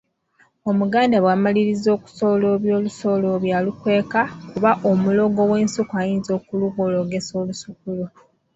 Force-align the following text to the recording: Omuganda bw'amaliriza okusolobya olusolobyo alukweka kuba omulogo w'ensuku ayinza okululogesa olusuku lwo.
Omuganda 0.69 1.17
bw'amaliriza 1.23 1.89
okusolobya 1.97 2.71
olusolobyo 2.79 3.51
alukweka 3.59 4.21
kuba 4.49 4.71
omulogo 4.89 5.39
w'ensuku 5.49 5.93
ayinza 6.01 6.31
okululogesa 6.39 7.33
olusuku 7.41 7.85
lwo. 7.97 8.07